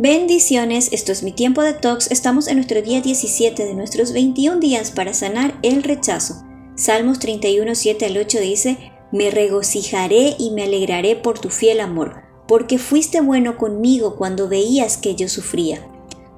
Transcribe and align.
Bendiciones, 0.00 0.90
esto 0.92 1.10
es 1.10 1.24
mi 1.24 1.32
tiempo 1.32 1.60
de 1.62 1.74
talks. 1.74 2.12
Estamos 2.12 2.46
en 2.46 2.54
nuestro 2.54 2.80
día 2.82 3.00
17 3.00 3.64
de 3.64 3.74
nuestros 3.74 4.12
21 4.12 4.60
días 4.60 4.92
para 4.92 5.12
sanar 5.12 5.58
el 5.64 5.82
rechazo. 5.82 6.44
Salmos 6.76 7.18
31, 7.18 7.74
7 7.74 8.06
al 8.06 8.16
8 8.16 8.38
dice, 8.38 8.92
Me 9.10 9.32
regocijaré 9.32 10.36
y 10.38 10.52
me 10.52 10.62
alegraré 10.62 11.16
por 11.16 11.40
tu 11.40 11.50
fiel 11.50 11.80
amor, 11.80 12.22
porque 12.46 12.78
fuiste 12.78 13.20
bueno 13.20 13.58
conmigo 13.58 14.14
cuando 14.14 14.48
veías 14.48 14.98
que 14.98 15.16
yo 15.16 15.28
sufría. 15.28 15.84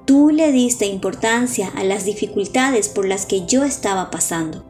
Tú 0.05 0.31
le 0.31 0.51
diste 0.51 0.87
importancia 0.87 1.71
a 1.75 1.83
las 1.83 2.03
dificultades 2.03 2.89
por 2.89 3.07
las 3.07 3.27
que 3.27 3.45
yo 3.45 3.63
estaba 3.63 4.09
pasando. 4.09 4.65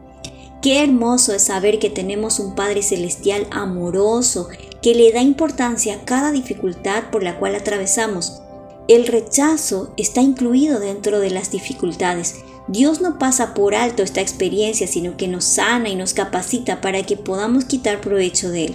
Qué 0.60 0.82
hermoso 0.82 1.32
es 1.32 1.44
saber 1.44 1.78
que 1.78 1.88
tenemos 1.88 2.38
un 2.38 2.54
Padre 2.54 2.82
Celestial 2.82 3.46
amoroso 3.52 4.50
que 4.82 4.94
le 4.94 5.10
da 5.12 5.22
importancia 5.22 5.94
a 5.94 6.04
cada 6.04 6.30
dificultad 6.30 7.04
por 7.10 7.22
la 7.22 7.38
cual 7.38 7.54
atravesamos 7.54 8.42
el 8.88 9.06
rechazo 9.06 9.92
está 9.96 10.20
incluido 10.20 10.80
dentro 10.80 11.20
de 11.20 11.30
las 11.30 11.50
dificultades. 11.50 12.36
Dios 12.68 13.00
no 13.00 13.18
pasa 13.18 13.54
por 13.54 13.74
alto 13.74 14.02
esta 14.02 14.20
experiencia, 14.20 14.86
sino 14.86 15.16
que 15.16 15.28
nos 15.28 15.44
sana 15.44 15.88
y 15.88 15.96
nos 15.96 16.14
capacita 16.14 16.80
para 16.80 17.02
que 17.02 17.16
podamos 17.16 17.64
quitar 17.64 18.00
provecho 18.00 18.50
de 18.50 18.66
él. 18.66 18.74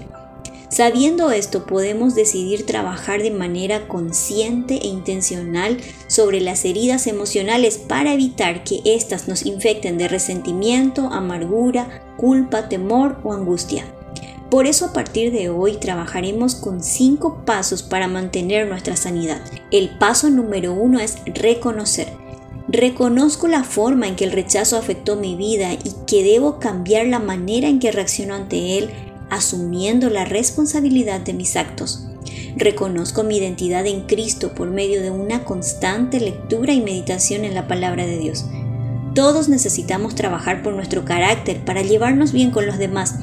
Sabiendo 0.69 1.31
esto, 1.31 1.65
podemos 1.65 2.13
decidir 2.13 2.65
trabajar 2.65 3.21
de 3.21 3.31
manera 3.31 3.87
consciente 3.87 4.75
e 4.75 4.87
intencional 4.87 5.77
sobre 6.07 6.41
las 6.41 6.65
heridas 6.65 7.07
emocionales 7.07 7.77
para 7.77 8.13
evitar 8.13 8.65
que 8.65 8.81
éstas 8.83 9.29
nos 9.29 9.45
infecten 9.45 9.97
de 9.97 10.09
resentimiento, 10.09 11.07
amargura, 11.13 12.03
culpa, 12.17 12.67
temor 12.67 13.17
o 13.23 13.31
angustia. 13.31 13.85
Por 14.49 14.65
eso 14.65 14.85
a 14.85 14.93
partir 14.93 15.33
de 15.33 15.49
hoy 15.49 15.73
trabajaremos 15.73 16.55
con 16.55 16.81
cinco 16.81 17.41
pasos 17.45 17.83
para 17.83 18.07
mantener 18.07 18.67
nuestra 18.67 18.95
sanidad. 18.95 19.41
El 19.71 19.89
paso 19.97 20.29
número 20.29 20.73
uno 20.73 20.99
es 20.99 21.17
reconocer. 21.25 22.07
Reconozco 22.69 23.47
la 23.47 23.65
forma 23.65 24.07
en 24.07 24.15
que 24.15 24.23
el 24.23 24.31
rechazo 24.31 24.77
afectó 24.77 25.17
mi 25.17 25.35
vida 25.35 25.73
y 25.73 25.91
que 26.05 26.23
debo 26.23 26.59
cambiar 26.59 27.07
la 27.07 27.19
manera 27.19 27.67
en 27.67 27.79
que 27.79 27.91
reacciono 27.91 28.35
ante 28.35 28.77
él, 28.77 28.89
asumiendo 29.29 30.09
la 30.09 30.23
responsabilidad 30.23 31.19
de 31.19 31.33
mis 31.33 31.57
actos. 31.57 32.07
Reconozco 32.55 33.23
mi 33.23 33.37
identidad 33.37 33.85
en 33.85 34.01
Cristo 34.07 34.53
por 34.55 34.69
medio 34.69 35.01
de 35.01 35.11
una 35.11 35.43
constante 35.43 36.21
lectura 36.21 36.73
y 36.73 36.81
meditación 36.81 37.43
en 37.43 37.53
la 37.53 37.67
palabra 37.67 38.05
de 38.05 38.17
Dios. 38.17 38.45
Todos 39.13 39.49
necesitamos 39.49 40.15
trabajar 40.15 40.61
por 40.61 40.73
nuestro 40.73 41.03
carácter 41.03 41.63
para 41.65 41.81
llevarnos 41.81 42.31
bien 42.31 42.51
con 42.51 42.65
los 42.65 42.77
demás. 42.77 43.15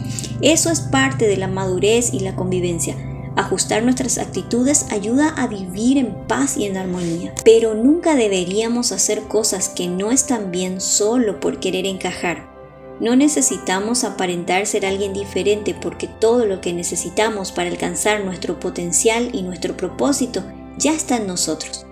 Eso 0.45 0.71
es 0.71 0.81
parte 0.81 1.27
de 1.27 1.39
la 1.39 1.49
madurez 1.49 2.13
y 2.13 2.21
la 2.21 2.37
convivencia. 2.37 2.95
Ajustar 3.35 3.83
nuestras 3.83 4.19
actitudes 4.19 4.85
ayuda 4.91 5.31
a 5.31 5.47
vivir 5.47 5.97
en 5.97 6.13
paz 6.27 6.59
y 6.59 6.67
en 6.67 6.77
armonía. 6.77 7.35
Pero 7.47 7.73
nunca 7.73 8.15
deberíamos 8.15 8.93
hacer 8.93 9.23
cosas 9.23 9.71
que 9.71 9.89
no 9.89 10.11
están 10.11 10.51
bien 10.51 10.83
solo 10.83 11.41
por 11.41 11.61
querer 11.61 11.87
encajar. 11.87 12.53
No 13.01 13.17
necesitamos 13.17 14.05
aparentar 14.05 14.67
ser 14.67 14.85
alguien 14.85 15.15
diferente 15.15 15.75
porque 15.75 16.09
todo 16.09 16.45
lo 16.45 16.61
que 16.61 16.75
necesitamos 16.75 17.51
para 17.51 17.71
alcanzar 17.71 18.23
nuestro 18.23 18.61
potencial 18.61 19.31
y 19.33 19.41
nuestro 19.45 19.79
propósito 19.79 20.43
ya 20.77 20.93
está 20.93 21.17
en 21.17 21.27
nosotros. 21.27 21.87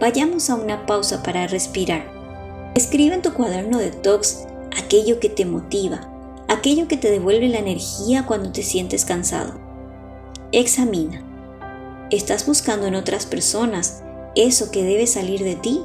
Vayamos 0.00 0.50
a 0.50 0.54
una 0.54 0.86
pausa 0.86 1.24
para 1.24 1.48
respirar. 1.48 2.08
Escribe 2.76 3.16
en 3.16 3.22
tu 3.22 3.34
cuaderno 3.34 3.78
de 3.78 3.90
talks 3.90 4.46
aquello 4.78 5.18
que 5.18 5.28
te 5.28 5.44
motiva, 5.46 6.11
aquello 6.52 6.86
que 6.86 6.98
te 6.98 7.10
devuelve 7.10 7.48
la 7.48 7.58
energía 7.58 8.26
cuando 8.26 8.52
te 8.52 8.62
sientes 8.62 9.06
cansado. 9.06 9.54
Examina. 10.52 11.22
¿Estás 12.10 12.46
buscando 12.46 12.86
en 12.86 12.94
otras 12.94 13.24
personas 13.24 14.02
eso 14.36 14.70
que 14.70 14.84
debe 14.84 15.06
salir 15.06 15.42
de 15.44 15.54
ti? 15.54 15.80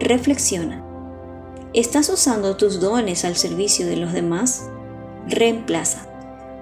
Reflexiona. 0.00 0.82
¿Estás 1.74 2.08
usando 2.08 2.56
tus 2.56 2.80
dones 2.80 3.26
al 3.26 3.36
servicio 3.36 3.86
de 3.86 3.96
los 3.96 4.14
demás? 4.14 4.62
Reemplaza. 5.28 6.08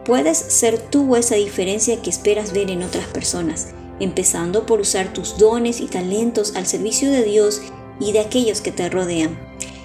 Puedes 0.04 0.36
ser 0.36 0.78
tú 0.78 1.14
esa 1.14 1.36
diferencia 1.36 2.02
que 2.02 2.10
esperas 2.10 2.52
ver 2.52 2.68
en 2.68 2.82
otras 2.82 3.06
personas, 3.06 3.68
empezando 4.00 4.66
por 4.66 4.80
usar 4.80 5.12
tus 5.12 5.38
dones 5.38 5.80
y 5.80 5.86
talentos 5.86 6.56
al 6.56 6.66
servicio 6.66 7.12
de 7.12 7.22
Dios 7.22 7.62
y 8.00 8.10
de 8.10 8.18
aquellos 8.18 8.60
que 8.60 8.72
te 8.72 8.88
rodean. 8.88 9.38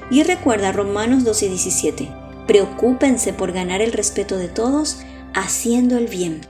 Y 0.09 0.23
recuerda 0.23 0.71
Romanos 0.71 1.23
12:17, 1.23 2.26
preocúpense 2.47 3.33
por 3.33 3.51
ganar 3.51 3.81
el 3.81 3.91
respeto 3.91 4.37
de 4.37 4.47
todos 4.47 5.01
haciendo 5.33 5.97
el 5.97 6.07
bien. 6.07 6.41